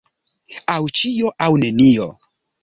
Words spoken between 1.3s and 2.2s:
aŭ nenio.